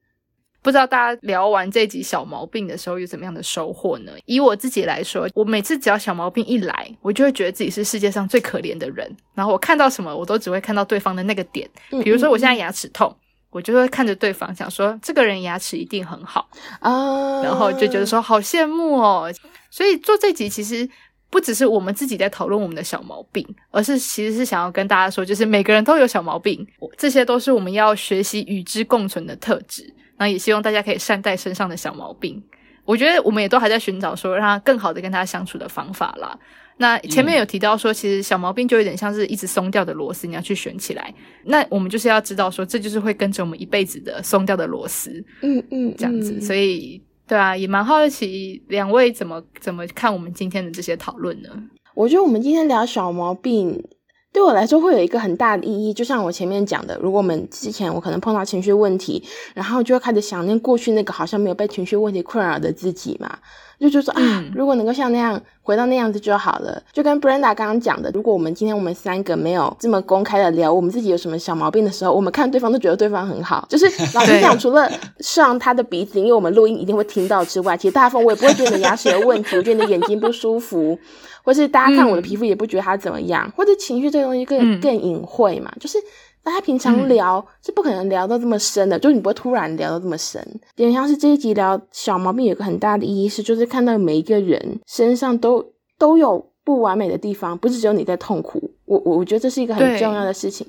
[0.62, 4.12] 不知道大家聊完这集小毛病的时候有怎么样的收获呢？
[4.26, 9.10] 以我自己来说，我每次只要小毛病一来，我就会觉得自己是世界上最可怜的人。
[9.34, 11.68] 然后我看到什么，我都只会看到对方的那个点。
[12.04, 13.14] 比如说我现在牙齿痛，
[13.50, 16.48] 我就会看着对方，想说这个人牙齿一定很好
[16.78, 19.32] 啊，然后就觉得说好羡慕哦。
[19.68, 20.88] 所以做这集其实
[21.28, 26.64] 不只是我们自己在讨论我们的小毛病，而是其实是想要跟大家说，就是每个人都有小毛病，
[26.96, 29.92] 这些都是我们要学习与之共存的特质。
[30.18, 32.42] 那也希望大家可以善待身上的小毛病。
[32.84, 36.36] 我觉得我们也都还在寻找说让他更好的跟他相处的方法啦。
[36.78, 41.14] 那前面有提到说，其实小毛病就有点像是一直松掉的螺丝，你要去选起来。
[41.44, 45.24] 那我们就是要知道说，这就是会跟着我们一辈子的松掉的螺丝。
[45.42, 46.40] 嗯嗯，这样子。
[46.40, 51.50] 所以，对啊，也蛮好奇两位怎么怎么看我们今天的这些讨论呢？
[51.94, 53.84] 我觉得我们今天聊小毛病。
[54.32, 59.22] 对我来说会有一个很大的意义，就像我前面讲的，如果我们之前我可能碰到情绪问题，
[59.54, 63.38] 然后就会开始想念过去那个好像没有被情绪问题困扰的自己嘛，
[63.82, 66.82] 就觉得说啊，如果能够像那样回到那样子就好了。
[66.92, 73.66] 就跟 Brenda 刚刚讲的，如果我们今天我们三个没有这么公开的聊我们自己有什么小毛病的时候，我们看对方都觉得对方很好。
[73.68, 80.98] 就是 老实讲，除了上他的鼻子，因为我们录音一定会听到之外，其实大部分我也不会觉得你牙齿有问题，我觉得你的眼睛不舒服，
[81.42, 85.98] 或是大家看我的皮肤也不觉得他怎么样，嗯、或者情绪这个东西更更隐晦嘛，就是。
[86.44, 90.44] 大家平常聊、嗯、是不可能聊到这么深的，就是你不会突然聊到这么深。
[90.74, 95.64] 点像是这一集聊小毛病，有个很大的意义是，就是看到每一个人身上都
[95.98, 98.70] 都有不完美的地方，不是只有你在痛苦。
[98.84, 100.66] 我我我觉得这是一个很重要的事情。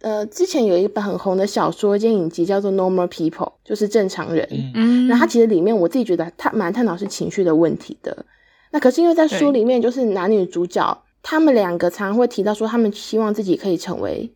[0.00, 3.30] 呃，之前有一本很红的小说电影集叫做《Normal People》，
[3.64, 4.46] 就是正常人。
[4.74, 8.26] 嗯，那它其实里面我自己觉得它蛮探讨是情绪的问题的。
[8.72, 14.30] 那可是因为在书里面，就是男女主角他们两个常常会提到说，他们希望自己可以成为。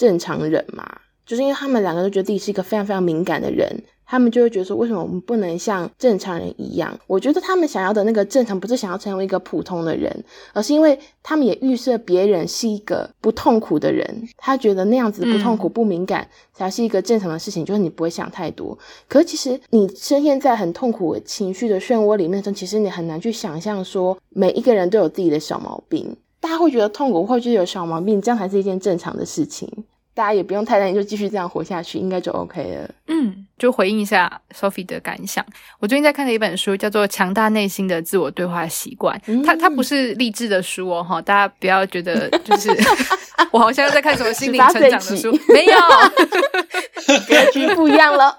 [0.00, 0.82] 正常人嘛，
[1.26, 3.70] 就是因为他们两个都觉得自己是一个非常非常敏感的人，
[4.06, 6.98] 他们就会觉得说，为什么我们不能像正常人一样？
[7.06, 10.24] 我觉得他们想要的那个正常，不是想要成为一个普通的人，
[10.54, 18.78] 而是因为他们也预设别人是一个不痛苦的人，他觉得那样子不痛苦、不敏感才是一个正常的事情，就是你不会想太多。
[19.06, 26.16] 可是其实你深陷在很痛苦情绪的漩涡里面的时候，其实你很难去想象说，每一个人都有自己的小毛病。
[26.40, 29.70] 大家会觉得痛苦，会觉得有小毛病，这样才是一件正常的事情。
[30.14, 32.90] 大家也不用太担心，就继续这样活下去，应该就 OK 了。
[33.06, 35.44] 嗯，就回应一下 Sophie 的感想。
[35.78, 39.16] 我最近在看的一本书，叫做《强大内心的自我对话习惯》。
[39.26, 39.42] 嗯。
[39.42, 42.70] 它它不是励志的书哦，哈，大家不要觉得就是
[43.50, 45.74] 我好像在看什么心灵成长的书，没有，
[47.26, 48.36] 格局不一样了。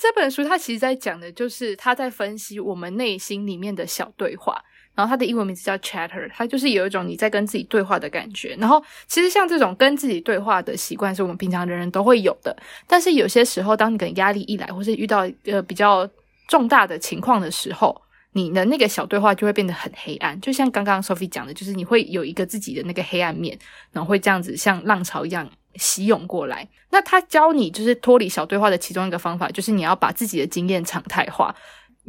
[0.00, 4.60] 这本书它其实在讲的就是他在分析我们内心里面的小对话，
[4.98, 8.56] 然后它的英文名字叫 Chatter，它就是有一种你在跟自己对话的感觉。
[8.58, 12.56] 然后其实像这种跟自己对话的习惯是我们平常人人都会有的，
[12.88, 16.08] 但是有些时候当你跟压力一来，或是遇到一个比较
[16.48, 20.40] 重大的情况的时候，你的那个小对话就会变得很黑暗。
[20.40, 23.56] 就像刚刚 Sophie 讲的，就是你会有一个自己的那个黑暗面，
[23.92, 25.48] 然后会这样子像浪潮一样。
[25.74, 31.54] 袭涌过来，那他教你就是脱离小对话的其中一个方法，就是你要把自己的经验常态化。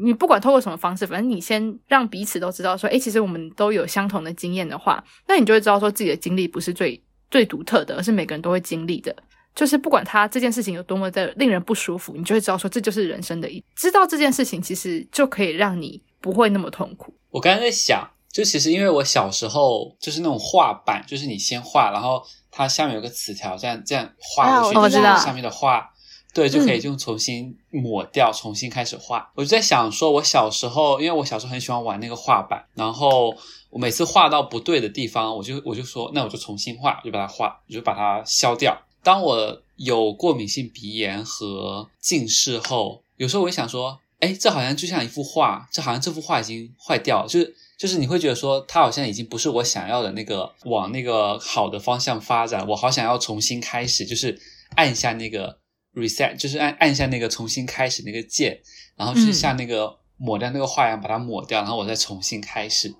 [0.02, 9.16] 你不管透过什么方式，反正你先让彼此都知道说，诶，其实我们都有相同的经验的话，那你就会知道说自己的经历不是最最独特的，而是每个人都会经历的。
[9.56, 13.64] 就是不管他这件事情有多么的令人不舒服，你就会知道说这就是人生的一。
[13.76, 17.14] 知道这件事情其实就可以让你不会那么痛苦。
[17.30, 22.24] 我刚才在想，就其实因为我小时候就是那种画板，就是你先画，然后。
[22.52, 25.88] 它下面有个词条，这样这样画过去，我知道下面的画，
[26.34, 29.32] 对，就可以就重新抹掉，嗯、重新开始画。
[29.36, 33.36] 我就在想，说我小时候，因为我小时候很喜欢玩那个画板，然后
[33.70, 38.78] 我每次画到不对的地方，我就我就说，那我就重新画，就把它画，就把它消掉。
[39.02, 47.56] 当我有过敏性鼻炎和近视后，有时候我会想说，哎，这好像就像一幅画，这好像这幅画已经坏掉了，就是。
[47.80, 54.38] 就是你会觉得说，它好像已经不是我想要的那个往那个好的方向发展，我好想要重新开始，就是
[54.76, 55.59] 按下那个
[55.94, 58.60] reset，就是按按下那个重新开始那个键，
[58.96, 62.94] 然后就是像那个抹掉那个画一样把它抹掉，然后我再重新开始。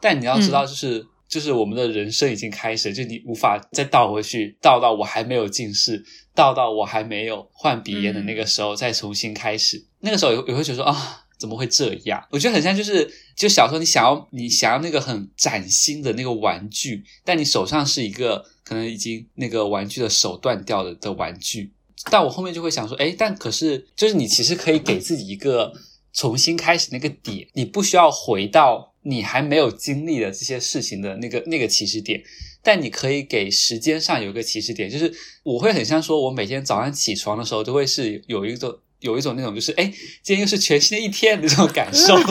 [0.00, 9.86] 但你要知道，就是、嗯、就是我们的人生已经开始，就你无法再倒回去，倒到我还没有近视，倒到我还没有患鼻炎的那个时候再重新开始。
[10.00, 11.22] 那个时候也会觉得说啊。
[11.38, 12.26] 怎么会这样？
[12.30, 21.74] 我觉得很像，就是就小时候你想要你想要那个很崭新的那个玩具，但你手上是一个可能已经那个玩具的手断掉了的玩具。
[22.10, 25.72] 但我后面就会想说，诶，但可是就是你其实可以给自己一个
[26.12, 32.22] 重新开始那个点，你不需要回到你还没有经历的这些事情的那个那个起始点，
[32.62, 34.88] 但你可以给时间上有一个起始点。
[34.90, 38.82] 就是我会很像说，我每天早上起床的时候都会是有一个。
[39.00, 39.84] 有一种那种就是，哎，
[40.22, 42.24] 今天又是全新的一天的这种感受， 就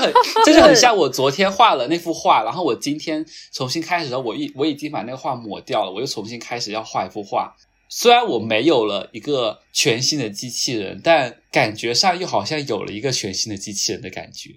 [0.00, 0.12] 很，
[0.44, 7.54] 这就很像我昨天画了那幅画，然后我今天重新开始的时候，我已我已经把那个画抹掉了，我又重新开始要画一幅画。
[7.90, 14.50] 虽然我没有了一个全新的机器人，但感觉上又好像有了一个全新的机器人的感觉。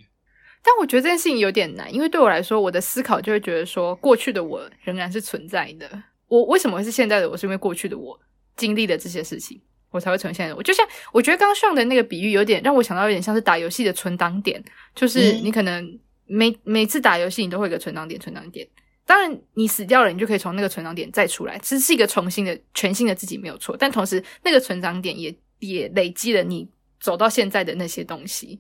[0.64, 6.04] 但我觉得这件事情有点难，因为对我来说，我的思考就会觉得说，过去的我仍然是存在的。
[6.28, 7.36] 我为什么会是现在的我？
[7.36, 8.18] 是因为过去的我
[8.56, 9.60] 经历了这些事情。
[9.90, 10.56] 我才会呈现的。
[10.56, 14.60] 我就像我觉得刚刚上的那个比喻，有点让我想到，有点像是打游戏的存档点，
[14.96, 18.68] 就是你可能每、嗯、每次打游戏，你都会有个存档点，存档点。
[19.06, 23.76] 当然，你死掉了，你就可以从那个存档点再出来，其实是一个重新的、全新的自己，没有错。
[23.78, 26.68] 但同时，那个存档点也也累积了你
[27.02, 28.60] 走到现在的那些东西，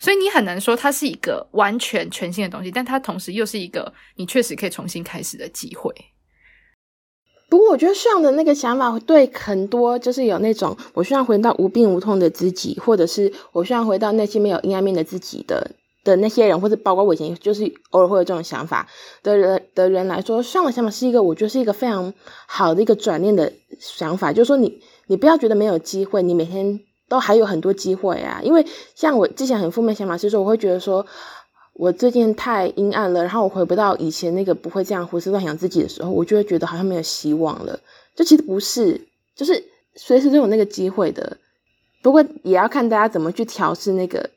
[0.00, 5.94] 所以你很难说它是一个完全全新的东西，但它同时又是一个你确实可以重新开始的机会。
[7.48, 15.70] 不过我觉得上的那个想法对很多就是有那种我希望回到无病无痛的自己，或者是我希望回到内心没有阴暗面的自己的
[16.04, 18.86] 的那些人，或者包括我以前就是偶尔会有这种想法
[19.22, 22.14] 的人的人来说，上的想法是一个我觉得是一个非常
[22.46, 26.78] 好的一个转念的想法，就是说你你不要觉得没有机会，你每天
[27.08, 28.40] 都还有很多机会啊。
[28.44, 31.04] 因为像我之前很负面想法是说，我会觉得说。
[31.76, 37.80] 我最近太阴暗了，然后我回不到以前那个不会这样胡思乱想自己的时候，我就会觉得好像没有希望了。
[38.14, 39.64] 就其实不是，就是
[39.96, 41.36] 随时都有那个机会的。
[42.00, 44.30] 不过也要看大家怎么去调试那个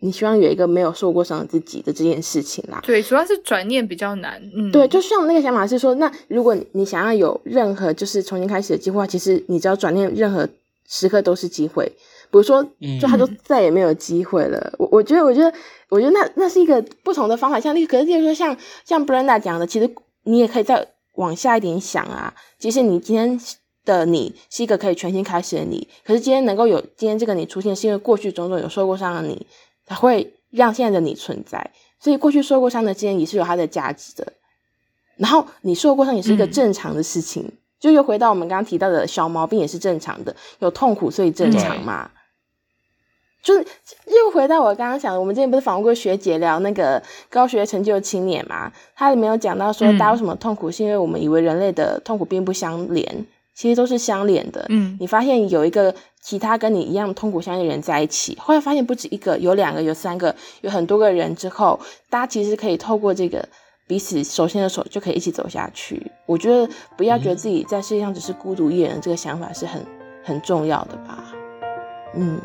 [0.00, 2.80] 你希望有一个没有受过伤的自己的这件事情啦。
[2.84, 4.42] 对，主要是转念比较难。
[4.54, 10.48] 嗯，对，就像那个想法是说，那如果你想要有任何就是重新开始的机会，其实你只要转念，任何
[10.88, 11.90] 时刻都是机会。
[12.32, 12.62] 比如说，
[13.00, 14.58] 就他就再也没有机会了。
[14.58, 15.52] 嗯、我我觉得，我觉得，
[15.88, 17.58] 我觉得那那是一个不同的方法。
[17.58, 19.90] 像那个，可是就如说像，像像 Brenda 讲的，其实
[20.22, 20.86] 你也可以再
[21.16, 22.32] 往下一点想啊。
[22.60, 23.40] 其实你今天
[23.84, 25.88] 的你是一个可以全新开始的你。
[26.04, 29.44] 可是今天能够有今天这个你出现，是因为过去种种有受过伤的你，
[29.90, 31.70] 才会让现在的你存在。
[31.98, 34.32] 所以过去受过伤的经验也是有它的价值的。
[35.16, 37.42] 然后你受过伤也是一个正常的事情。
[37.42, 42.08] 嗯、就又回到我们刚刚提到的小毛病也是正常的，有痛苦所以正常嘛。
[42.14, 42.16] 嗯
[43.42, 43.66] 就是
[44.04, 48.70] 又回到我刚刚讲的，我们之前不是访问过学姐聊那个高学成就青年嘛？
[48.94, 53.26] 他里面有讲到说，大家为什么痛苦，是因为我们以为人类的痛苦并不相连，
[53.60, 54.64] 其实都是相连的。
[54.70, 63.46] 嗯，你发现有一个其他跟你一样痛苦相连的人在一起，后来发现不止一个，有两个，有三个，有很多个人之后，大家其实可以透过这个
[63.86, 66.10] 彼此手牵着手就可以一起走下去。
[66.24, 69.84] 我觉得不要觉得自己在世界上只是孤独一人，这个想法是很
[70.24, 71.22] 很重要的吧？
[72.14, 72.40] 嗯。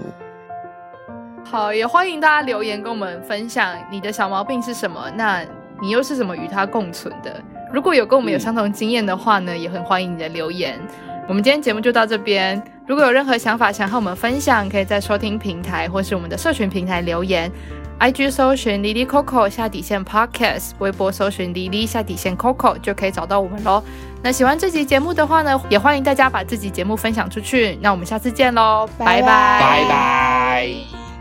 [1.46, 5.46] 好，也欢迎大家留言跟我们分享你的小毛病是什么，那
[5.82, 7.42] 你又是怎么与它共存的？
[7.76, 10.80] 如果有跟我们有相同经验的话呢，嗯、也很欢迎你的留言。
[11.28, 17.52] 我们今天节目就到这边，如果有任何想法想和我们分享，可以在收听平台或是我们的社群平台留言。
[18.00, 23.84] IG 搜寻 Lily Coco 下底线 Podcast，微博搜寻 Lily 下底线 Coco 就可以找到我们喽。
[24.24, 27.78] 那喜欢这集节目的话呢，也欢迎大家把这集节目分享出去。
[27.82, 31.15] 那我们下次见喽，拜拜拜拜。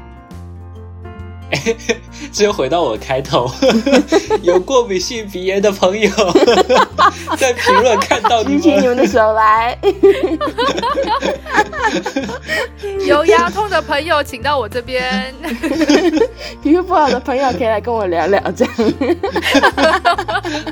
[2.33, 3.51] 这又回到我的开头，
[4.43, 6.11] 有过敏性鼻炎的朋友
[7.39, 9.79] 在评论看到你们，举起你们的手来。
[13.07, 15.35] 有牙痛的朋友请到我这边，
[16.63, 18.75] 皮肤不好的朋友可以来跟我聊聊，这样。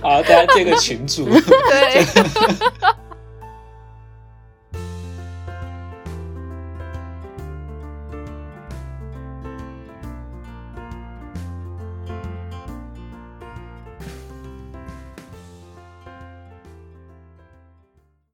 [0.03, 1.27] 好，大家建个群主。
[1.69, 2.05] 对。